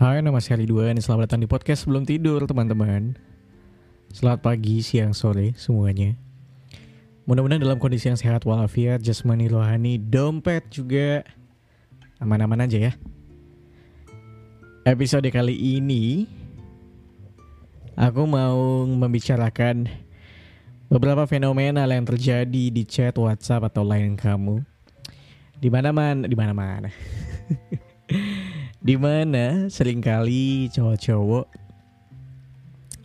Hai, 0.00 0.24
nama 0.24 0.40
saya 0.40 0.64
Ridwan. 0.64 0.96
Selamat 0.96 1.28
datang 1.28 1.44
di 1.44 1.48
podcast 1.52 1.84
sebelum 1.84 2.08
tidur, 2.08 2.48
teman-teman. 2.48 3.20
Selamat 4.08 4.40
pagi, 4.40 4.80
siang, 4.80 5.12
sore, 5.12 5.52
semuanya. 5.60 6.16
Mudah-mudahan 7.28 7.60
dalam 7.60 7.76
kondisi 7.76 8.08
yang 8.08 8.16
sehat 8.16 8.48
walafiat, 8.48 9.04
jasmani, 9.04 9.52
rohani, 9.52 10.00
dompet 10.00 10.72
juga 10.72 11.20
aman-aman 12.16 12.64
aja 12.64 12.88
ya. 12.88 12.92
Episode 14.88 15.28
kali 15.28 15.52
ini 15.52 16.24
aku 17.92 18.24
mau 18.24 18.88
membicarakan 18.88 19.84
beberapa 20.88 21.28
fenomena 21.28 21.84
yang 21.84 22.08
terjadi 22.08 22.72
di 22.72 22.88
chat 22.88 23.20
WhatsApp 23.20 23.68
atau 23.68 23.84
lain 23.84 24.16
kamu. 24.16 24.64
Di 25.60 25.68
mana-mana, 25.68 26.24
di 26.24 26.32
mana-mana. 26.32 26.88
di 28.08 28.56
mana 28.80 29.68
sering 29.68 30.00
kali 30.00 30.72
cowok-cowok 30.72 31.46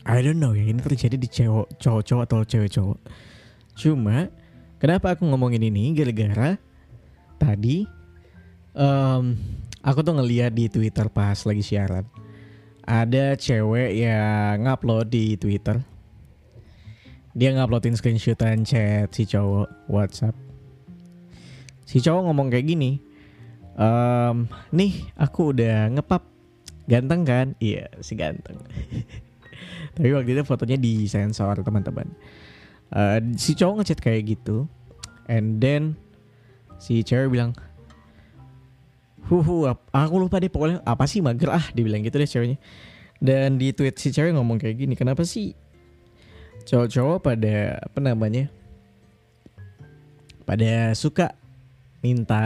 I 0.05 0.21
don't 0.21 0.37
know 0.37 0.53
ya 0.53 0.69
ini 0.69 0.79
terjadi 0.79 1.17
di 1.17 1.25
cowok 1.25 1.81
cowok-cowok 1.81 2.23
atau 2.29 2.39
cewek-cowok. 2.45 2.99
Cuma 3.73 4.29
kenapa 4.77 5.17
aku 5.17 5.25
ngomongin 5.25 5.65
ini 5.65 5.97
gara-gara 5.97 6.61
tadi 7.41 7.89
um, 8.77 9.33
aku 9.81 10.05
tuh 10.05 10.13
ngeliat 10.13 10.53
di 10.53 10.69
Twitter 10.69 11.09
pas 11.09 11.41
lagi 11.41 11.65
siaran 11.65 12.05
ada 12.85 13.33
cewek 13.33 13.97
yang 13.97 14.61
ngupload 14.61 15.09
di 15.09 15.33
Twitter. 15.41 15.81
Dia 17.33 17.51
nguploadin 17.57 17.97
screenshotan 17.97 18.61
chat 18.63 19.09
si 19.11 19.25
cowok 19.25 19.89
WhatsApp. 19.89 20.37
Si 21.83 21.97
cowok 21.97 22.29
ngomong 22.29 22.53
kayak 22.53 22.69
gini, 22.69 23.01
um, 23.75 24.49
nih 24.71 25.05
aku 25.15 25.55
udah 25.55 25.91
ngepap. 25.91 26.23
Ganteng 26.85 27.25
kan? 27.25 27.47
Iya 27.57 27.89
si 28.01 28.13
ganteng. 28.13 28.61
Tapi 29.95 30.09
waktu 30.11 30.37
itu 30.37 30.43
fotonya 30.45 30.77
di 30.77 31.09
sensor 31.09 31.65
teman-teman. 31.65 32.09
Uh, 32.93 33.17
si 33.39 33.57
cowok 33.57 33.81
ngechat 33.81 33.99
kayak 33.99 34.37
gitu 34.37 34.69
and 35.25 35.57
then 35.57 35.97
si 36.77 37.01
cewek 37.01 37.33
bilang 37.33 37.57
Huhu, 39.25 39.65
aku 39.89 40.15
lupa 40.21 40.37
deh 40.37 40.53
pokoknya 40.53 40.85
apa 40.85 41.09
sih 41.09 41.17
mager 41.17 41.49
ah 41.49 41.65
dibilang 41.73 42.05
gitu 42.05 42.21
deh 42.21 42.29
ceweknya. 42.29 42.61
Dan 43.17 43.57
di 43.57 43.73
tweet 43.73 43.97
si 43.97 44.13
cewek 44.13 44.37
ngomong 44.37 44.61
kayak 44.61 44.77
gini 44.85 44.93
kenapa 44.93 45.25
sih 45.25 45.57
cowok-cowok 46.65 47.17
pada 47.25 47.81
apa 47.81 47.99
namanya 48.01 48.53
pada 50.45 50.93
suka 50.93 51.33
minta 52.05 52.41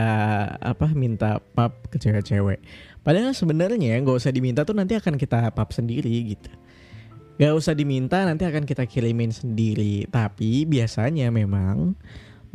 apa 0.64 0.88
minta 0.96 1.44
pap 1.52 1.92
ke 1.92 2.00
cewek-cewek. 2.00 2.64
Padahal 3.04 3.36
sebenarnya 3.36 4.00
nggak 4.00 4.16
usah 4.16 4.32
diminta 4.32 4.64
tuh 4.64 4.72
nanti 4.72 4.96
akan 4.96 5.20
kita 5.20 5.52
pap 5.52 5.76
sendiri 5.76 6.32
gitu. 6.32 6.48
Nggak 7.36 7.54
usah 7.60 7.76
diminta 7.76 8.24
nanti 8.24 8.48
akan 8.48 8.64
kita 8.64 8.88
kirimin 8.88 9.36
sendiri. 9.36 10.08
Tapi 10.08 10.64
biasanya 10.64 11.28
memang 11.28 12.00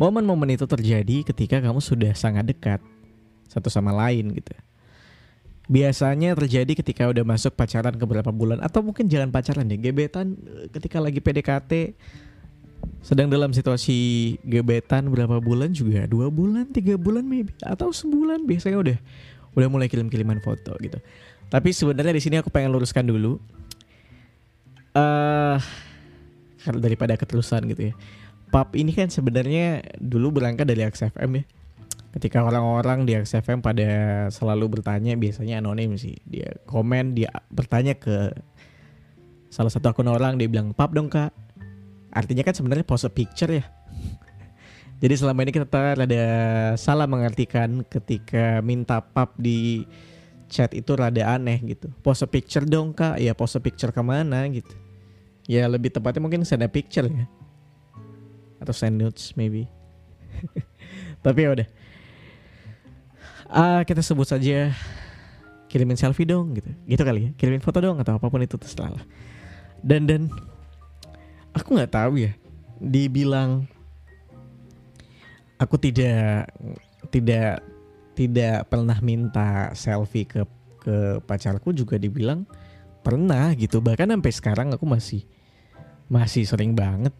momen-momen 0.00 0.56
itu 0.56 0.64
terjadi 0.64 1.28
ketika 1.28 1.60
kamu 1.60 1.84
sudah 1.84 2.16
sangat 2.16 2.48
dekat 2.48 2.80
satu 3.52 3.69
sama 3.69 3.92
lain 3.92 4.32
gitu. 4.32 4.56
Biasanya 5.64 6.36
terjadi 6.36 6.72
ketika 6.77 7.08
udah 7.08 7.25
masuk 7.25 7.56
pacaran 7.56 7.97
ke 7.97 8.05
beberapa 8.05 8.28
bulan 8.32 8.60
atau 8.60 8.84
mungkin 8.84 9.08
jangan 9.08 9.32
pacaran 9.32 9.64
deh 9.64 9.80
gebetan 9.80 10.36
eh, 10.44 10.69
ketika 10.72 11.00
lagi 11.00 11.20
PDKT 11.25 11.72
sedang 13.04 13.28
dalam 13.28 13.52
situasi 13.52 13.96
gebetan 14.44 15.12
berapa 15.12 15.38
bulan 15.38 15.72
juga? 15.77 16.08
Dua 16.08 16.32
bulan 16.32 16.70
tiga 16.72 16.96
bulan 16.96 17.24
maybe? 17.24 17.52
Atau 17.60 17.92
sebulan? 17.92 18.48
Biasanya 18.48 18.78
udah 18.80 18.98
udah 19.54 19.68
mulai 19.70 19.86
kirim 19.86 20.08
kiriman 20.08 20.41
foto 20.41 20.74
gitu. 20.80 20.98
Tapi 21.52 21.70
sebenarnya 21.70 22.16
di 22.16 22.22
sini 22.22 22.41
aku 22.41 22.48
pengen 22.48 22.72
luruskan 22.72 23.04
dulu. 23.06 23.38
Eh 24.94 25.58
uh, 25.58 25.58
daripada 26.80 27.14
keterusan 27.14 27.69
gitu 27.69 27.92
ya. 27.92 27.94
Pub 28.48 28.70
ini 28.78 28.94
kan 28.94 29.10
sebenarnya 29.10 29.82
dulu 29.98 30.41
berangkat 30.41 30.64
dari 30.64 30.86
XFM 30.86 31.42
ya. 31.42 31.44
Ketika 32.14 32.47
orang-orang 32.47 33.03
di 33.03 33.19
XFM 33.19 33.59
pada 33.59 33.91
selalu 34.30 34.78
bertanya 34.78 35.19
biasanya 35.19 35.59
anonim 35.59 35.98
sih. 35.98 36.14
Dia 36.25 36.54
komen 36.64 37.19
dia 37.19 37.30
bertanya 37.50 37.98
ke 37.98 38.30
salah 39.50 39.70
satu 39.70 39.94
akun 39.94 40.10
orang 40.10 40.34
dia 40.34 40.50
bilang 40.50 40.75
pub 40.75 40.91
dong 40.91 41.06
kak 41.06 41.30
artinya 42.14 42.47
kan 42.47 42.54
sebenarnya 42.54 42.86
pose 42.86 43.10
picture 43.10 43.50
ya. 43.50 43.66
Jadi 45.02 45.14
selama 45.20 45.44
ini 45.44 45.52
kita 45.52 45.69
rada 45.69 46.25
salah 46.80 47.04
mengartikan 47.04 47.84
ketika 47.84 48.62
minta 48.64 49.02
pap 49.02 49.36
di 49.36 49.84
chat 50.48 50.70
itu 50.72 50.94
rada 50.94 51.34
aneh 51.34 51.60
gitu. 51.66 51.91
Pose 52.00 52.24
picture 52.30 52.64
dong 52.64 52.94
kak. 52.94 53.19
Ya 53.19 53.34
pose 53.34 53.58
picture 53.58 53.91
ke 53.91 54.00
mana 54.00 54.47
gitu. 54.48 54.72
Ya 55.44 55.69
lebih 55.69 55.92
tepatnya 55.92 56.24
mungkin 56.24 56.47
send 56.47 56.64
a 56.64 56.70
picture 56.70 57.04
ya. 57.04 57.26
Atau 58.62 58.72
send 58.72 58.97
notes 58.97 59.34
maybe. 59.36 59.69
Tapi 61.26 61.38
ya 61.42 61.50
udah. 61.53 61.69
Uh, 63.50 63.80
kita 63.84 64.00
sebut 64.00 64.24
saja 64.24 64.72
kirimin 65.69 65.98
selfie 66.00 66.24
dong 66.24 66.54
gitu. 66.56 66.70
Gitu 66.86 67.03
kali 67.03 67.20
ya. 67.28 67.30
Kirimin 67.36 67.60
foto 67.60 67.82
dong 67.82 68.00
atau 68.00 68.16
apa 68.16 68.26
pun 68.30 68.41
itu 68.41 68.56
terserah 68.56 68.94
lah. 68.94 69.04
Dan 69.84 70.08
dan 70.08 70.32
aku 71.54 71.78
nggak 71.78 71.94
tahu 71.94 72.20
ya. 72.20 72.32
Dibilang 72.82 73.65
aku 75.56 75.78
tidak 75.78 76.50
tidak 77.09 77.62
tidak 78.19 78.66
pernah 78.66 78.98
minta 79.00 79.70
selfie 79.72 80.26
ke 80.26 80.42
ke 80.84 81.22
pacarku 81.25 81.72
juga 81.72 81.97
dibilang 81.97 82.44
pernah 83.00 83.54
gitu. 83.56 83.81
Bahkan 83.81 84.12
sampai 84.12 84.32
sekarang 84.34 84.69
aku 84.75 84.84
masih 84.84 85.25
masih 86.10 86.44
sering 86.44 86.76
banget. 86.76 87.15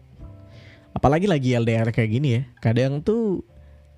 Apalagi 0.95 1.27
lagi 1.27 1.57
LDR 1.57 1.89
kayak 1.91 2.11
gini 2.11 2.29
ya. 2.39 2.41
Kadang 2.61 3.01
tuh 3.01 3.41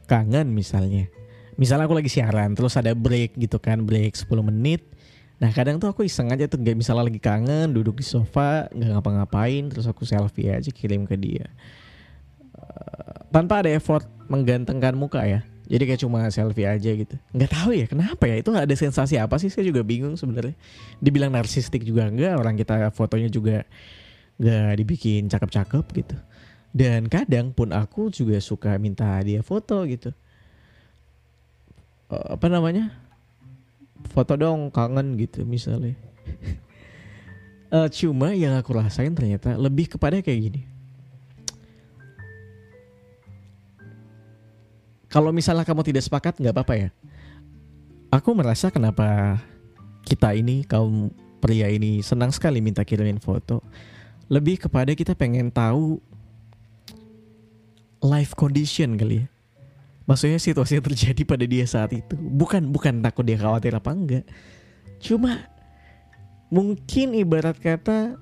kangen 0.08 0.54
misalnya. 0.56 1.12
Misalnya 1.58 1.90
aku 1.90 1.98
lagi 1.98 2.10
siaran 2.10 2.54
terus 2.54 2.78
ada 2.78 2.94
break 2.94 3.34
gitu 3.36 3.58
kan 3.58 3.82
break 3.82 4.14
10 4.14 4.30
menit 4.46 4.86
Nah 5.38 5.54
kadang 5.54 5.78
tuh 5.78 5.94
aku 5.94 6.02
iseng 6.02 6.34
aja 6.34 6.50
tuh 6.50 6.58
gak 6.58 6.74
misalnya 6.74 7.06
lagi 7.06 7.22
kangen 7.22 7.70
duduk 7.70 8.02
di 8.02 8.06
sofa 8.06 8.66
nggak 8.74 8.90
ngapa-ngapain 8.98 9.70
terus 9.70 9.86
aku 9.86 10.02
selfie 10.02 10.50
aja 10.50 10.70
kirim 10.74 11.06
ke 11.06 11.14
dia. 11.14 11.46
Uh, 12.58 13.22
tanpa 13.30 13.62
ada 13.62 13.70
effort 13.70 14.10
menggantengkan 14.26 14.98
muka 14.98 15.22
ya. 15.22 15.46
Jadi 15.68 15.84
kayak 15.84 16.02
cuma 16.02 16.26
selfie 16.34 16.66
aja 16.66 16.90
gitu. 16.90 17.16
Nggak 17.38 17.52
tahu 17.54 17.70
ya 17.78 17.86
kenapa 17.86 18.24
ya? 18.26 18.42
Itu 18.42 18.50
ada 18.56 18.72
sensasi 18.74 19.22
apa 19.22 19.38
sih? 19.38 19.54
Saya 19.54 19.70
juga 19.70 19.86
bingung 19.86 20.18
sebenarnya. 20.18 20.58
Dibilang 20.98 21.30
narsistik 21.30 21.86
juga 21.86 22.10
enggak 22.10 22.34
orang 22.34 22.58
kita 22.58 22.90
fotonya 22.90 23.30
juga 23.30 23.62
nggak 24.42 24.74
dibikin 24.74 25.30
cakep-cakep 25.30 25.86
gitu. 26.02 26.18
Dan 26.74 27.06
kadang 27.14 27.54
pun 27.54 27.74
aku 27.78 28.10
juga 28.10 28.42
suka 28.42 28.74
minta 28.82 29.22
dia 29.22 29.46
foto 29.46 29.86
gitu. 29.86 30.10
Uh, 32.10 32.40
apa 32.40 32.48
namanya 32.50 33.07
foto 34.10 34.34
dong 34.40 34.74
kangen 34.74 35.16
gitu 35.20 35.44
misalnya. 35.44 35.94
Uh, 37.70 37.88
cuma 37.98 38.34
yang 38.34 38.56
aku 38.58 38.74
rasain 38.76 39.14
ternyata 39.14 39.56
lebih 39.56 39.92
kepada 39.92 40.20
kayak 40.20 40.40
gini. 40.50 40.62
Kalau 45.08 45.32
misalnya 45.32 45.64
kamu 45.64 45.88
tidak 45.88 46.04
sepakat 46.04 46.36
nggak 46.42 46.54
apa-apa 46.56 46.76
ya. 46.76 46.90
Aku 48.12 48.36
merasa 48.36 48.72
kenapa 48.72 49.40
kita 50.04 50.36
ini 50.36 50.64
kaum 50.64 51.12
pria 51.40 51.68
ini 51.72 52.04
senang 52.04 52.32
sekali 52.32 52.60
minta 52.60 52.84
kirimin 52.84 53.20
foto. 53.20 53.64
Lebih 54.28 54.68
kepada 54.68 54.92
kita 54.92 55.16
pengen 55.16 55.48
tahu 55.48 56.04
life 58.04 58.36
condition 58.36 59.00
kali 59.00 59.24
ya 59.24 59.37
maksudnya 60.08 60.40
situasi 60.40 60.80
yang 60.80 60.86
terjadi 60.88 61.22
pada 61.28 61.44
dia 61.44 61.68
saat 61.68 61.92
itu. 61.92 62.16
Bukan 62.16 62.72
bukan 62.72 63.04
takut 63.04 63.28
dia 63.28 63.38
khawatir 63.38 63.76
apa 63.76 63.92
enggak. 63.92 64.26
Cuma 65.04 65.46
mungkin 66.48 67.12
ibarat 67.14 67.60
kata 67.60 68.16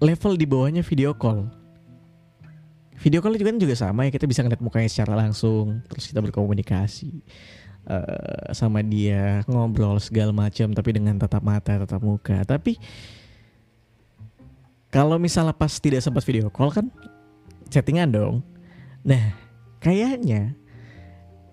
level 0.00 0.32
di 0.40 0.46
bawahnya 0.48 0.80
video 0.80 1.12
call. 1.12 1.52
Video 2.96 3.20
call 3.20 3.36
juga 3.36 3.52
kan 3.52 3.60
juga 3.60 3.76
sama 3.76 4.08
ya 4.08 4.10
kita 4.10 4.24
bisa 4.24 4.40
ngeliat 4.40 4.64
mukanya 4.64 4.88
secara 4.88 5.12
langsung 5.20 5.84
terus 5.84 6.08
kita 6.08 6.24
berkomunikasi 6.24 7.20
uh, 7.84 8.56
sama 8.56 8.80
dia 8.80 9.44
ngobrol 9.44 10.00
segala 10.00 10.32
macam 10.32 10.72
tapi 10.72 10.96
dengan 10.96 11.20
tatap 11.20 11.44
mata 11.44 11.84
tatap 11.84 12.00
muka. 12.00 12.40
Tapi 12.48 12.80
kalau 14.88 15.20
misalnya 15.20 15.52
pas 15.52 15.76
tidak 15.76 16.00
sempat 16.00 16.24
video 16.24 16.48
call 16.48 16.72
kan 16.72 16.88
chattingan 17.68 18.08
dong. 18.08 18.40
Nah 19.04 19.45
kayaknya 19.86 20.58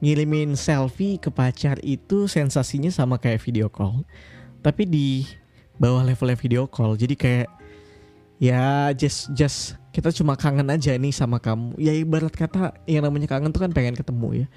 ngirimin 0.01 0.57
selfie 0.57 1.21
ke 1.21 1.29
pacar 1.29 1.77
itu 1.85 2.25
sensasinya 2.25 2.89
sama 2.89 3.21
kayak 3.21 3.45
video 3.45 3.69
call 3.69 4.01
tapi 4.65 4.89
di 4.89 5.29
bawah 5.77 6.01
levelnya 6.07 6.39
video 6.39 6.63
call. 6.65 6.95
Jadi 6.95 7.15
kayak 7.19 7.49
ya 8.41 8.91
just 8.95 9.29
just 9.35 9.77
kita 9.93 10.09
cuma 10.09 10.33
kangen 10.39 10.71
aja 10.71 10.95
nih 10.95 11.13
sama 11.13 11.37
kamu. 11.37 11.77
Ya 11.77 11.93
ibarat 11.93 12.33
kata 12.33 12.73
yang 12.89 13.05
namanya 13.05 13.29
kangen 13.29 13.51
tuh 13.51 13.67
kan 13.67 13.71
pengen 13.75 13.93
ketemu 13.93 14.45
ya. 14.45 14.47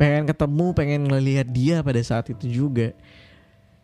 Pengen 0.00 0.24
ketemu 0.24 0.66
pengen 0.72 1.00
ngelihat 1.06 1.46
dia 1.52 1.84
pada 1.84 2.00
saat 2.00 2.32
itu 2.32 2.48
juga. 2.48 2.96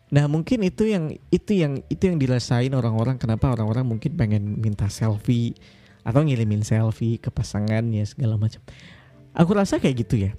Nah 0.09 0.25
mungkin 0.25 0.65
itu 0.65 0.89
yang 0.89 1.13
itu 1.29 1.53
yang 1.53 1.85
itu 1.85 2.09
yang 2.09 2.17
dirasain 2.17 2.73
orang-orang 2.73 3.21
kenapa 3.21 3.53
orang-orang 3.53 3.85
mungkin 3.85 4.17
pengen 4.17 4.57
minta 4.57 4.89
selfie 4.89 5.53
atau 6.01 6.25
ngirimin 6.25 6.65
selfie 6.65 7.21
ke 7.21 7.29
pasangannya 7.29 8.01
segala 8.09 8.41
macam. 8.41 8.65
Aku 9.35 9.51
rasa 9.53 9.77
kayak 9.77 9.95
gitu 10.07 10.15
ya. 10.29 10.31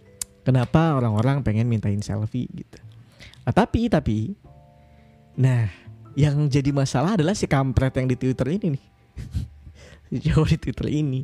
Kenapa 0.43 0.97
orang-orang 0.97 1.45
pengen 1.45 1.69
mintain 1.69 2.01
selfie 2.01 2.49
gitu. 2.51 2.79
Nah, 3.45 3.53
tapi 3.55 3.87
tapi 3.91 4.35
nah 5.39 5.71
yang 6.19 6.51
jadi 6.51 6.75
masalah 6.75 7.15
adalah 7.15 7.33
si 7.39 7.47
kampret 7.47 7.95
yang 7.97 8.11
di 8.11 8.17
Twitter 8.19 8.47
ini 8.51 8.67
nih. 8.77 8.85
cowok 10.27 10.49
di 10.51 10.59
Twitter 10.59 10.89
ini 10.91 11.23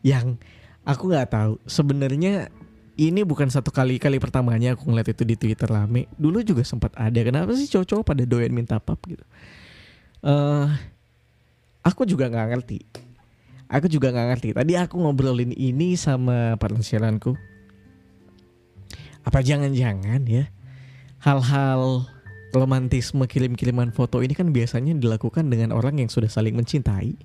yang 0.00 0.40
aku 0.88 1.12
nggak 1.12 1.28
tahu 1.30 1.52
sebenarnya 1.68 2.48
ini 2.96 3.24
bukan 3.24 3.48
satu 3.48 3.72
kali 3.72 3.96
kali 3.96 4.20
pertamanya 4.20 4.76
aku 4.76 4.88
ngeliat 4.88 5.16
itu 5.16 5.24
di 5.24 5.36
Twitter 5.36 5.68
rame. 5.68 6.08
Dulu 6.16 6.44
juga 6.44 6.60
sempat 6.62 6.92
ada. 6.92 7.20
Kenapa 7.24 7.56
sih 7.56 7.66
cowok-cowok 7.66 8.04
pada 8.04 8.22
doyan 8.28 8.52
minta 8.52 8.76
pap 8.76 9.00
gitu? 9.08 9.24
Uh, 10.22 10.68
aku 11.80 12.04
juga 12.04 12.28
nggak 12.28 12.48
ngerti. 12.52 12.78
Aku 13.72 13.88
juga 13.88 14.12
nggak 14.12 14.28
ngerti. 14.36 14.48
Tadi 14.52 14.72
aku 14.76 15.00
ngobrolin 15.00 15.56
ini 15.56 15.96
sama 15.96 16.60
partner 16.60 16.84
siaranku. 16.84 17.32
Apa 19.24 19.40
jangan-jangan 19.40 20.28
ya 20.28 20.50
hal-hal 21.22 22.04
romantisme 22.52 23.24
kirim-kiriman 23.24 23.94
foto 23.94 24.20
ini 24.20 24.34
kan 24.36 24.50
biasanya 24.52 24.92
dilakukan 24.98 25.48
dengan 25.48 25.72
orang 25.72 26.02
yang 26.02 26.10
sudah 26.10 26.28
saling 26.28 26.52
mencintai 26.58 27.16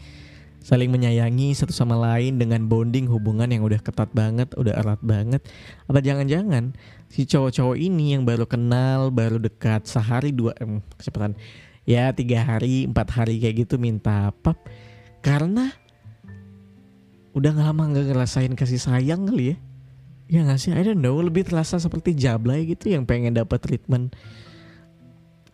saling 0.67 0.91
menyayangi 0.91 1.55
satu 1.55 1.71
sama 1.71 1.95
lain 1.95 2.35
dengan 2.35 2.67
bonding 2.67 3.07
hubungan 3.07 3.47
yang 3.47 3.63
udah 3.63 3.79
ketat 3.79 4.11
banget, 4.11 4.51
udah 4.59 4.75
erat 4.75 4.99
banget. 4.99 5.39
Apa 5.87 6.03
jangan-jangan 6.03 6.75
si 7.07 7.23
cowok-cowok 7.23 7.79
ini 7.79 8.19
yang 8.19 8.27
baru 8.27 8.43
kenal, 8.43 9.07
baru 9.07 9.39
dekat 9.39 9.87
sehari 9.87 10.35
dua 10.35 10.51
em, 10.59 10.83
kecepatan 10.99 11.39
ya 11.87 12.11
tiga 12.11 12.43
hari 12.43 12.83
empat 12.83 13.07
hari 13.15 13.39
kayak 13.39 13.63
gitu 13.63 13.79
minta 13.79 14.35
pap 14.43 14.59
karena 15.23 15.71
udah 17.37 17.53
nggak 17.53 17.67
lama 17.69 17.83
nggak 17.93 18.05
ngerasain 18.09 18.53
kasih 18.57 18.81
sayang 18.81 19.29
kali 19.29 19.53
ya. 19.53 19.57
Ya 20.27 20.39
nggak 20.41 20.57
sih? 20.57 20.73
I 20.73 20.81
don't 20.81 20.99
know. 20.99 21.21
Lebih 21.21 21.45
terasa 21.45 21.77
seperti 21.77 22.17
jablay 22.17 22.65
gitu 22.65 22.89
yang 22.89 23.05
pengen 23.05 23.37
dapat 23.37 23.61
treatment 23.61 24.17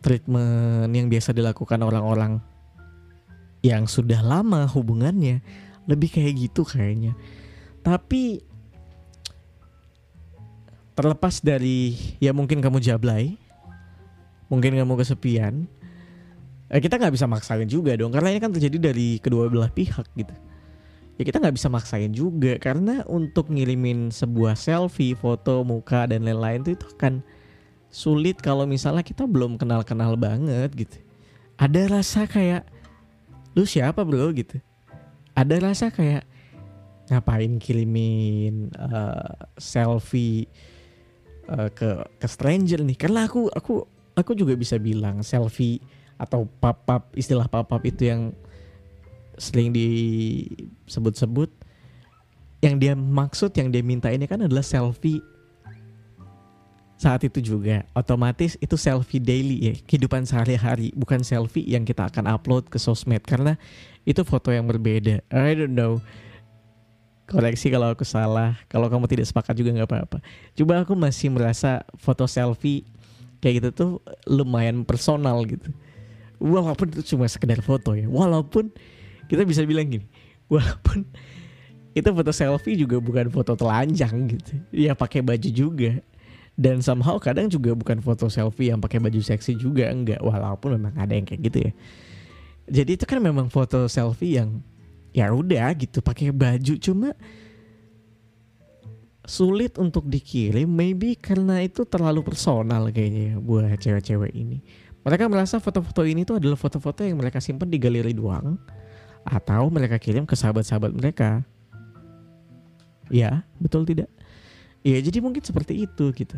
treatment 0.00 0.90
yang 0.96 1.12
biasa 1.12 1.36
dilakukan 1.36 1.84
orang-orang 1.84 2.40
yang 3.60 3.84
sudah 3.84 4.24
lama 4.24 4.64
hubungannya. 4.64 5.44
Lebih 5.84 6.16
kayak 6.16 6.32
gitu 6.48 6.64
kayaknya. 6.64 7.12
Tapi 7.84 8.40
terlepas 10.96 11.44
dari 11.44 11.92
ya 12.16 12.32
mungkin 12.32 12.62
kamu 12.62 12.78
jablay 12.78 13.34
mungkin 14.46 14.78
kamu 14.78 14.94
kesepian 15.02 15.66
eh, 16.70 16.78
kita 16.78 17.02
nggak 17.02 17.12
bisa 17.12 17.28
maksain 17.28 17.68
juga 17.68 17.92
dong. 17.92 18.08
Karena 18.08 18.32
ini 18.32 18.40
kan 18.40 18.56
terjadi 18.56 18.88
dari 18.90 19.20
kedua 19.20 19.52
belah 19.52 19.68
pihak 19.68 20.08
gitu 20.16 20.32
ya 21.14 21.22
kita 21.22 21.38
nggak 21.38 21.56
bisa 21.56 21.68
maksain 21.70 22.10
juga. 22.10 22.58
Karena 22.58 23.06
untuk 23.06 23.50
ngirimin 23.50 24.10
sebuah 24.10 24.58
selfie 24.58 25.14
foto 25.14 25.62
muka 25.62 26.10
dan 26.10 26.26
lain-lain 26.26 26.62
itu 26.66 26.78
itu 26.78 26.86
akan 26.98 27.22
sulit 27.94 28.42
kalau 28.42 28.66
misalnya 28.66 29.06
kita 29.06 29.22
belum 29.22 29.54
kenal-kenal 29.54 30.18
banget 30.18 30.74
gitu. 30.74 30.98
Ada 31.54 31.86
rasa 31.86 32.26
kayak 32.26 32.66
lu 33.54 33.62
siapa 33.62 34.02
bro? 34.02 34.34
gitu. 34.34 34.58
Ada 35.38 35.62
rasa 35.62 35.94
kayak 35.94 36.26
ngapain 37.10 37.58
kirimin 37.62 38.74
uh, 38.74 39.46
selfie 39.58 40.50
uh, 41.46 41.70
ke 41.70 42.02
ke 42.18 42.26
stranger 42.26 42.82
nih? 42.82 42.98
Karena 42.98 43.30
aku 43.30 43.46
aku 43.54 43.86
aku 44.18 44.34
juga 44.34 44.58
bisa 44.58 44.74
bilang 44.78 45.22
selfie 45.22 45.78
atau 46.18 46.46
pap-pap 46.62 47.14
istilah 47.18 47.46
pap-pap 47.50 47.82
itu 47.86 48.10
yang 48.10 48.30
sering 49.38 49.74
disebut-sebut 49.74 51.50
yang 52.64 52.80
dia 52.80 52.96
maksud 52.96 53.52
yang 53.60 53.68
dia 53.68 53.84
minta 53.84 54.08
ini 54.08 54.24
kan 54.24 54.40
adalah 54.40 54.64
selfie. 54.64 55.20
Saat 56.96 57.26
itu 57.28 57.42
juga 57.44 57.84
otomatis 57.92 58.56
itu 58.62 58.80
selfie 58.80 59.20
daily 59.20 59.56
ya 59.60 59.74
kehidupan 59.84 60.24
sehari-hari 60.24 60.88
bukan 60.96 61.20
selfie 61.20 61.68
yang 61.68 61.84
kita 61.84 62.08
akan 62.08 62.24
upload 62.32 62.64
ke 62.72 62.80
sosmed 62.80 63.20
karena 63.28 63.60
itu 64.08 64.24
foto 64.24 64.48
yang 64.48 64.64
berbeda. 64.64 65.20
I 65.28 65.52
don't 65.52 65.76
know. 65.76 66.00
Koreksi 67.28 67.68
kalau 67.68 67.92
aku 67.92 68.04
salah 68.08 68.56
kalau 68.72 68.88
kamu 68.88 69.04
tidak 69.12 69.28
sepakat 69.28 69.52
juga 69.60 69.76
nggak 69.76 69.88
apa-apa. 69.90 70.18
Coba 70.56 70.88
aku 70.88 70.96
masih 70.96 71.28
merasa 71.28 71.84
foto 72.00 72.24
selfie 72.24 72.88
kayak 73.44 73.60
gitu 73.60 73.68
tuh 73.76 73.90
lumayan 74.24 74.88
personal 74.88 75.44
gitu. 75.44 75.68
Walaupun 76.40 76.88
itu 76.96 77.12
cuma 77.12 77.28
sekedar 77.28 77.60
foto 77.60 77.92
ya 77.92 78.08
walaupun 78.08 78.72
kita 79.30 79.42
bisa 79.46 79.64
bilang 79.64 79.88
gini 79.88 80.06
walaupun 80.48 81.08
itu 81.94 82.10
foto 82.10 82.32
selfie 82.34 82.74
juga 82.74 82.98
bukan 82.98 83.30
foto 83.30 83.54
telanjang 83.54 84.26
gitu. 84.26 84.58
Ya 84.74 84.98
pakai 84.98 85.22
baju 85.22 85.48
juga. 85.48 86.02
Dan 86.54 86.82
somehow 86.82 87.18
kadang 87.18 87.50
juga 87.50 87.74
bukan 87.74 88.02
foto 88.02 88.26
selfie 88.26 88.70
yang 88.70 88.82
pakai 88.82 88.98
baju 88.98 89.18
seksi 89.22 89.54
juga 89.54 89.86
enggak. 89.90 90.18
Walaupun 90.18 90.78
memang 90.78 90.94
ada 90.98 91.14
yang 91.14 91.22
kayak 91.22 91.40
gitu 91.46 91.58
ya. 91.70 91.72
Jadi 92.66 92.90
itu 92.98 93.04
kan 93.06 93.22
memang 93.22 93.46
foto 93.46 93.86
selfie 93.86 94.42
yang 94.42 94.58
ya 95.14 95.30
udah 95.30 95.70
gitu 95.78 96.02
pakai 96.02 96.34
baju. 96.34 96.74
Cuma 96.82 97.14
sulit 99.24 99.78
untuk 99.78 100.10
dikirim 100.10 100.68
maybe 100.68 101.16
karena 101.16 101.62
itu 101.62 101.86
terlalu 101.86 102.26
personal 102.26 102.90
kayaknya 102.90 103.22
ya 103.32 103.34
buat 103.38 103.70
cewek-cewek 103.70 104.34
ini. 104.34 104.66
Mereka 105.06 105.30
merasa 105.30 105.62
foto-foto 105.62 106.02
ini 106.02 106.26
tuh 106.26 106.42
adalah 106.42 106.58
foto-foto 106.58 107.06
yang 107.06 107.22
mereka 107.22 107.38
simpan 107.38 107.70
di 107.70 107.78
galeri 107.78 108.16
doang 108.16 108.58
atau 109.24 109.72
mereka 109.72 109.96
kirim 109.96 110.28
ke 110.28 110.36
sahabat-sahabat 110.36 110.92
mereka 110.92 111.42
ya 113.08 113.44
betul 113.60 113.88
tidak 113.88 114.08
Iya 114.84 115.00
jadi 115.00 115.24
mungkin 115.24 115.40
seperti 115.40 115.88
itu 115.88 116.12
gitu. 116.12 116.36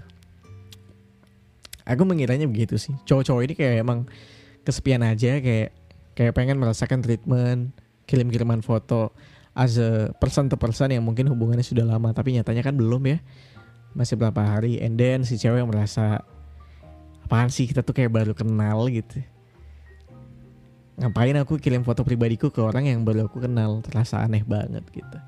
Aku 1.82 2.06
mengiranya 2.06 2.46
begitu 2.46 2.78
sih. 2.78 2.94
Cowok-cowok 3.02 3.42
ini 3.42 3.54
kayak 3.58 3.76
emang 3.82 4.06
kesepian 4.62 5.02
aja 5.02 5.42
kayak 5.42 5.74
kayak 6.14 6.32
pengen 6.32 6.62
merasakan 6.62 7.02
treatment, 7.02 7.74
kirim-kiriman 8.06 8.62
foto 8.62 9.10
as 9.58 9.82
a 9.82 10.14
person 10.22 10.46
to 10.46 10.54
person 10.54 10.94
yang 10.94 11.02
mungkin 11.02 11.26
hubungannya 11.26 11.66
sudah 11.66 11.82
lama 11.82 12.14
tapi 12.14 12.38
nyatanya 12.38 12.62
kan 12.62 12.78
belum 12.78 13.02
ya. 13.10 13.18
Masih 13.98 14.14
berapa 14.14 14.38
hari 14.46 14.78
and 14.78 14.94
then 14.94 15.26
si 15.26 15.34
cewek 15.42 15.58
yang 15.58 15.70
merasa 15.70 16.22
apaan 17.26 17.50
sih 17.50 17.66
kita 17.66 17.82
tuh 17.82 17.98
kayak 17.98 18.14
baru 18.14 18.30
kenal 18.30 18.86
gitu. 18.86 19.26
Ngapain 20.96 21.36
aku 21.36 21.60
kirim 21.60 21.84
foto 21.84 22.00
pribadiku 22.00 22.48
ke 22.48 22.60
orang 22.64 22.88
yang 22.88 23.04
baru 23.04 23.28
aku 23.28 23.44
kenal 23.44 23.84
terasa 23.84 24.24
aneh 24.24 24.40
banget 24.40 24.80
gitu. 24.92 25.18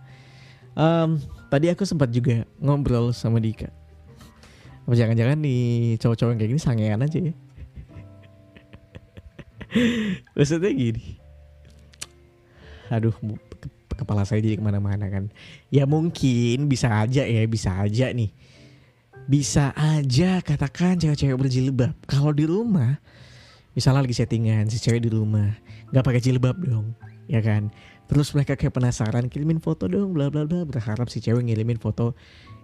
Um, 0.73 1.21
tadi 1.53 1.69
aku 1.69 1.85
sempat 1.85 2.09
juga 2.09 2.49
ngobrol 2.57 3.13
sama 3.13 3.37
Dika. 3.37 3.69
Apa 4.89 4.97
jangan-jangan 4.97 5.37
nih 5.37 6.01
cowok-cowok 6.01 6.41
kayak 6.41 6.51
gini 6.57 6.61
sangean 6.63 7.05
aja 7.05 7.19
ya? 7.21 7.35
Maksudnya 10.37 10.73
gini. 10.73 11.21
Aduh, 12.89 13.13
kepala 13.93 14.25
saya 14.25 14.41
jadi 14.41 14.57
ke 14.57 14.65
mana-mana 14.65 15.13
kan. 15.13 15.29
Ya 15.69 15.85
mungkin 15.85 16.73
bisa 16.73 16.89
aja 17.05 17.29
ya, 17.29 17.45
bisa 17.45 17.77
aja 17.77 18.09
nih. 18.09 18.33
Bisa 19.29 19.77
aja 19.77 20.41
katakan 20.41 20.97
cewek-cewek 20.97 21.37
berjilbab. 21.37 21.93
Kalau 22.09 22.33
di 22.33 22.49
rumah, 22.49 22.97
misalnya 23.79 24.03
lagi 24.03 24.19
settingan 24.19 24.67
si 24.67 24.83
cewek 24.83 25.07
di 25.07 25.15
rumah, 25.15 25.55
nggak 25.95 26.03
pakai 26.03 26.19
jilbab 26.19 26.59
dong, 26.59 26.99
ya 27.31 27.39
kan? 27.39 27.71
Terus 28.11 28.35
mereka 28.35 28.59
kayak 28.59 28.75
penasaran 28.75 29.31
kirimin 29.31 29.63
foto 29.63 29.87
dong 29.87 30.17
bla 30.17 30.33
bla 30.33 30.43
bla 30.43 30.67
berharap 30.67 31.07
si 31.07 31.23
cewek 31.23 31.47
ngirimin 31.47 31.79
foto 31.79 32.19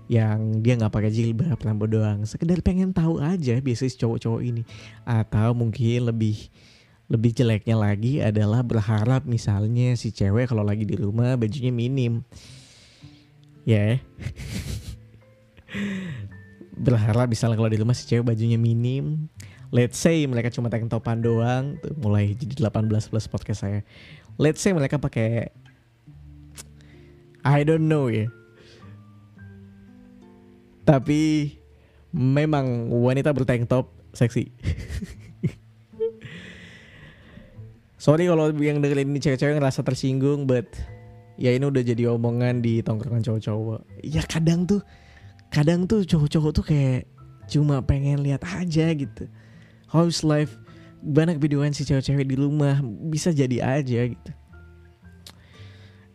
yang 0.08 0.60
dia 0.60 0.76
nggak 0.76 0.92
pakai 0.92 1.08
jilbab 1.08 1.56
rambut 1.64 1.88
doang 1.88 2.28
sekedar 2.28 2.60
pengen 2.60 2.92
tahu 2.92 3.24
aja 3.24 3.56
biasanya 3.56 3.92
si 3.92 3.96
cowok-cowok 3.96 4.40
ini 4.44 4.62
atau 5.08 5.56
mungkin 5.56 6.12
lebih 6.12 6.52
lebih 7.08 7.32
jeleknya 7.32 7.76
lagi 7.76 8.20
adalah 8.20 8.60
berharap 8.60 9.24
misalnya 9.24 9.96
si 9.96 10.12
cewek 10.12 10.52
kalau 10.52 10.64
lagi 10.64 10.84
di 10.84 10.96
rumah 10.96 11.36
bajunya 11.40 11.72
minim 11.72 12.20
ya 13.64 13.96
yeah. 13.96 13.98
berharap 16.84 17.32
misalnya 17.32 17.56
kalau 17.56 17.72
di 17.72 17.80
rumah 17.80 17.96
si 17.96 18.04
cewek 18.04 18.28
bajunya 18.28 18.60
minim 18.60 19.32
let's 19.74 19.98
say 19.98 20.22
mereka 20.30 20.54
cuma 20.54 20.70
tank 20.70 20.86
topan 20.86 21.18
doang 21.18 21.74
tuh 21.82 21.90
mulai 21.98 22.30
jadi 22.38 22.70
18 22.70 23.10
plus 23.10 23.26
podcast 23.26 23.66
saya 23.66 23.82
let's 24.38 24.62
say 24.62 24.70
mereka 24.70 25.02
pakai 25.02 25.50
I 27.44 27.60
don't 27.60 27.92
know 27.92 28.08
ya. 28.08 28.32
Tapi 30.88 31.52
memang 32.08 32.88
wanita 32.88 33.36
bertank 33.36 33.68
top 33.68 33.92
seksi. 34.16 34.48
Sorry 38.00 38.28
kalau 38.28 38.48
yang 38.56 38.80
dengerin 38.80 39.12
ini 39.12 39.20
cewek-cewek 39.20 39.60
ngerasa 39.60 39.84
tersinggung, 39.84 40.48
but 40.48 40.64
ya 41.36 41.52
ini 41.52 41.68
udah 41.68 41.84
jadi 41.84 42.08
omongan 42.16 42.64
di 42.64 42.80
tongkrongan 42.80 43.20
cowok-cowok. 43.20 43.80
Ya 44.00 44.24
kadang 44.24 44.64
tuh, 44.64 44.80
kadang 45.52 45.84
tuh 45.84 46.04
cowok-cowok 46.08 46.52
tuh 46.52 46.64
kayak 46.64 47.04
cuma 47.44 47.84
pengen 47.84 48.24
lihat 48.24 48.40
aja 48.44 48.88
gitu. 48.92 49.28
How's 49.94 50.26
life 50.26 50.58
banyak 51.04 51.36
videoan 51.36 51.70
si 51.70 51.86
cewek-cewek 51.86 52.26
di 52.26 52.34
rumah 52.34 52.80
bisa 52.82 53.30
jadi 53.30 53.78
aja 53.78 54.10
gitu. 54.10 54.30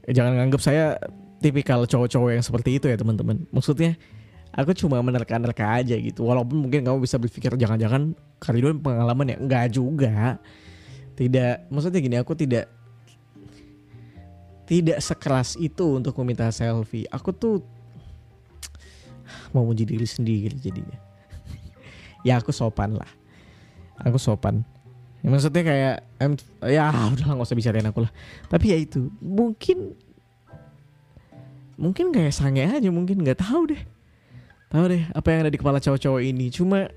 Jangan 0.09 0.35
nganggap 0.35 0.59
saya 0.59 0.97
tipikal 1.39 1.85
cowok-cowok 1.85 2.29
yang 2.33 2.43
seperti 2.43 2.81
itu 2.81 2.91
ya 2.91 2.99
teman-teman. 2.99 3.47
Maksudnya 3.55 3.95
aku 4.51 4.75
cuma 4.75 4.99
menerka-nerka 4.99 5.79
aja 5.79 5.93
gitu. 5.95 6.25
Walaupun 6.25 6.65
mungkin 6.67 6.83
kamu 6.83 7.05
bisa 7.05 7.15
berpikir 7.21 7.53
jangan-jangan 7.55 8.17
Karidon 8.41 8.81
pengalaman 8.81 9.31
ya? 9.31 9.37
Enggak 9.37 9.65
juga. 9.71 10.41
Tidak 11.13 11.71
maksudnya 11.71 12.03
gini 12.03 12.17
aku 12.17 12.33
tidak 12.33 12.67
tidak 14.65 14.99
sekeras 14.99 15.55
itu 15.55 15.95
untuk 15.95 16.17
meminta 16.19 16.49
selfie. 16.49 17.07
Aku 17.13 17.31
tuh 17.31 17.61
mau 19.55 19.63
muji 19.63 19.85
diri 19.85 20.03
sendiri 20.09 20.57
jadinya. 20.59 20.97
Ya 22.27 22.35
aku 22.35 22.51
sopan 22.51 22.99
lah 22.99 23.18
aku 24.03 24.17
sopan. 24.19 24.63
Ya, 25.19 25.27
maksudnya 25.27 25.63
kayak 25.67 25.95
em, 26.23 26.33
ya 26.71 26.87
udah 26.91 27.35
nggak 27.35 27.47
usah 27.47 27.57
bicarain 27.57 27.87
aku 27.89 28.07
lah. 28.07 28.11
Tapi 28.47 28.65
ya 28.71 28.77
itu 28.79 29.11
mungkin 29.19 29.95
mungkin 31.79 32.11
kayak 32.11 32.35
sange 32.35 32.63
aja 32.63 32.89
mungkin 32.91 33.19
nggak 33.19 33.43
tahu 33.43 33.75
deh. 33.75 33.81
Tahu 34.69 34.83
deh 34.87 35.03
apa 35.11 35.27
yang 35.33 35.39
ada 35.47 35.51
di 35.51 35.59
kepala 35.59 35.83
cowok-cowok 35.83 36.21
ini. 36.23 36.47
Cuma 36.53 36.87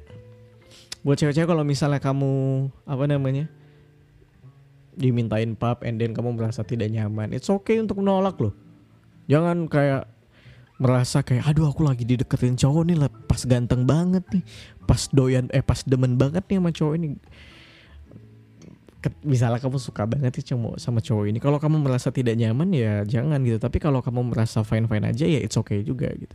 buat 1.03 1.19
cewek-cewek 1.19 1.51
kalau 1.51 1.67
misalnya 1.67 1.99
kamu 1.99 2.69
apa 2.87 3.05
namanya 3.11 3.51
dimintain 4.93 5.57
pap 5.57 5.83
and 5.89 5.97
then 5.99 6.13
kamu 6.13 6.37
merasa 6.37 6.61
tidak 6.63 6.93
nyaman 6.93 7.33
it's 7.33 7.49
okay 7.49 7.81
untuk 7.81 7.99
menolak 7.99 8.39
loh. 8.39 8.55
Jangan 9.27 9.67
kayak 9.67 10.12
merasa 10.83 11.23
kayak 11.23 11.47
aduh 11.47 11.71
aku 11.71 11.87
lagi 11.87 12.03
dideketin 12.03 12.59
cowok 12.59 12.83
nih 12.91 12.97
lah 12.99 13.11
pas 13.31 13.39
ganteng 13.47 13.87
banget 13.87 14.27
nih 14.35 14.43
pas 14.83 15.07
doyan 15.15 15.47
eh 15.55 15.63
pas 15.63 15.79
demen 15.87 16.19
banget 16.19 16.43
nih 16.51 16.59
sama 16.59 16.71
cowok 16.75 16.95
ini 16.99 17.09
misalnya 19.23 19.59
kamu 19.63 19.79
suka 19.79 20.03
banget 20.07 20.43
sih 20.43 20.55
cuma 20.55 20.75
sama 20.83 20.99
cowok 20.99 21.31
ini 21.31 21.39
kalau 21.39 21.63
kamu 21.63 21.79
merasa 21.79 22.11
tidak 22.11 22.35
nyaman 22.35 22.75
ya 22.75 23.07
jangan 23.07 23.39
gitu 23.47 23.63
tapi 23.63 23.79
kalau 23.79 24.03
kamu 24.03 24.35
merasa 24.35 24.67
fine 24.67 24.91
fine 24.91 25.07
aja 25.07 25.23
ya 25.27 25.39
it's 25.39 25.55
okay 25.55 25.87
juga 25.87 26.11
gitu 26.11 26.35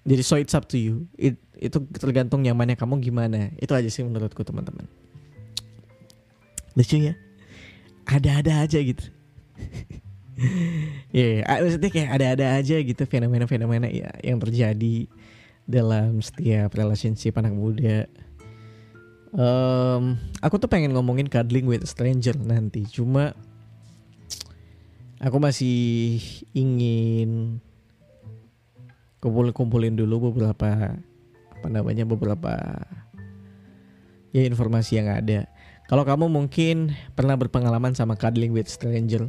jadi 0.00 0.22
so 0.24 0.40
it's 0.40 0.56
up 0.56 0.64
to 0.72 0.80
you. 0.80 1.04
It, 1.20 1.36
itu 1.60 1.76
tergantung 1.92 2.40
nyamannya 2.40 2.76
kamu 2.76 3.04
gimana. 3.04 3.52
Itu 3.60 3.76
aja 3.76 3.86
sih 3.92 4.00
menurutku 4.00 4.40
teman-teman. 4.40 4.88
Lucu 6.72 6.96
ya? 6.96 7.14
Ada-ada 8.08 8.64
aja 8.64 8.78
gitu. 8.80 9.04
Iya, 11.12 11.44
yeah, 11.44 11.60
maksudnya 11.60 11.90
kayak 11.92 12.10
ada-ada 12.16 12.46
aja 12.56 12.76
gitu 12.80 13.02
fenomena-fenomena 13.04 13.92
ya 13.92 14.08
yang 14.24 14.40
terjadi 14.40 15.04
dalam 15.68 16.24
setiap 16.24 16.72
relationship 16.74 17.36
anak 17.36 17.52
muda. 17.52 18.08
Um, 19.30 20.18
aku 20.42 20.58
tuh 20.58 20.66
pengen 20.66 20.96
ngomongin 20.96 21.30
cuddling 21.30 21.68
with 21.68 21.86
stranger 21.86 22.34
nanti, 22.34 22.82
cuma 22.88 23.36
aku 25.22 25.36
masih 25.38 26.18
ingin 26.56 27.60
kumpul-kumpulin 29.20 29.94
dulu 29.94 30.32
beberapa 30.32 30.96
apa 31.52 31.68
namanya 31.68 32.08
beberapa 32.08 32.56
ya 34.32 34.42
informasi 34.42 34.98
yang 34.98 35.12
ada. 35.12 35.46
Kalau 35.86 36.06
kamu 36.06 36.30
mungkin 36.30 36.96
pernah 37.18 37.36
berpengalaman 37.36 37.92
sama 37.92 38.16
cuddling 38.16 38.54
with 38.54 38.70
stranger, 38.70 39.28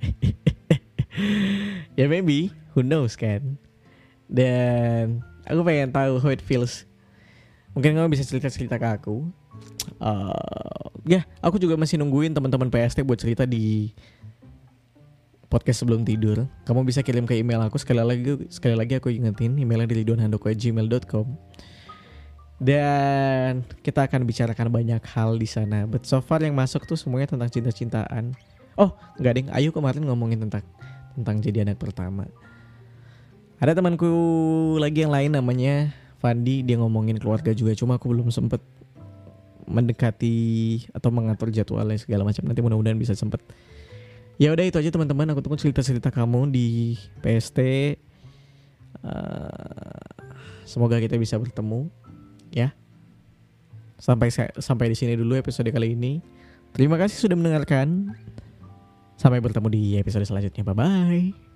ya 1.98 2.06
maybe, 2.06 2.50
who 2.74 2.80
knows 2.84 3.14
kan? 3.14 3.58
Dan 4.30 5.24
aku 5.44 5.60
pengen 5.66 5.90
tahu 5.90 6.22
how 6.22 6.30
it 6.30 6.42
feels. 6.42 6.86
Mungkin 7.74 7.94
kamu 7.94 8.10
bisa 8.10 8.26
cerita-cerita 8.26 8.78
ke 8.78 8.88
aku. 8.88 9.30
Uh, 10.02 10.90
ya, 11.06 11.26
aku 11.42 11.58
juga 11.58 11.78
masih 11.78 11.98
nungguin 11.98 12.34
teman-teman 12.34 12.70
PST 12.70 13.02
buat 13.06 13.18
cerita 13.18 13.46
di 13.46 13.94
podcast 15.50 15.82
sebelum 15.82 16.06
tidur, 16.06 16.46
kamu 16.62 16.86
bisa 16.86 17.02
kirim 17.02 17.26
ke 17.26 17.34
email 17.34 17.58
aku 17.66 17.74
sekali 17.74 17.98
lagi 17.98 18.46
sekali 18.46 18.78
lagi 18.78 19.02
aku 19.02 19.10
ingetin 19.10 19.58
emailnya 19.58 19.90
di 19.90 20.06
lidonhandoko@gmail.com. 20.06 21.26
Dan 22.60 23.66
kita 23.82 24.06
akan 24.06 24.22
bicarakan 24.28 24.68
banyak 24.70 25.02
hal 25.10 25.34
di 25.40 25.48
sana. 25.50 25.90
But 25.90 26.06
so 26.06 26.22
far 26.22 26.44
yang 26.44 26.54
masuk 26.54 26.86
tuh 26.86 26.94
semuanya 26.94 27.34
tentang 27.34 27.50
cinta-cintaan. 27.50 28.36
Oh, 28.80 28.96
enggak 29.20 29.32
ding. 29.36 29.48
Ayu 29.52 29.76
kemarin 29.76 30.08
ngomongin 30.08 30.40
tentang 30.48 30.64
tentang 31.12 31.36
jadi 31.44 31.68
anak 31.68 31.76
pertama. 31.76 32.24
Ada 33.60 33.76
temanku 33.76 34.08
lagi 34.80 35.04
yang 35.04 35.12
lain 35.12 35.36
namanya 35.36 35.92
Fandi, 36.16 36.64
dia 36.64 36.80
ngomongin 36.80 37.20
keluarga 37.20 37.52
juga. 37.52 37.76
Cuma 37.76 38.00
aku 38.00 38.08
belum 38.08 38.32
sempet 38.32 38.64
mendekati 39.68 40.80
atau 40.96 41.12
mengatur 41.12 41.52
jadwalnya 41.52 42.00
segala 42.00 42.24
macam. 42.24 42.40
Nanti 42.48 42.60
mudah-mudahan 42.64 42.96
bisa 42.96 43.12
sempet 43.12 43.44
ya 44.40 44.48
udah 44.56 44.64
itu 44.64 44.80
aja 44.80 44.88
teman-teman 44.88 45.28
aku 45.36 45.44
tunggu 45.44 45.60
cerita-cerita 45.60 46.08
kamu 46.08 46.48
di 46.48 46.96
PST 47.20 47.60
uh, 47.60 47.68
eh, 49.04 50.00
semoga 50.64 50.96
kita 50.96 51.20
bisa 51.20 51.36
bertemu 51.36 51.92
ya 52.48 52.72
sampai 54.00 54.32
sampai 54.56 54.88
di 54.88 54.96
sini 54.96 55.12
dulu 55.12 55.36
episode 55.36 55.68
kali 55.68 55.92
ini 55.92 56.24
terima 56.72 56.96
kasih 56.96 57.20
sudah 57.20 57.36
mendengarkan 57.36 58.16
sampai 59.20 59.44
bertemu 59.44 59.68
di 59.68 59.82
episode 60.00 60.24
selanjutnya. 60.24 60.64
Bye 60.64 60.76
bye 60.76 61.49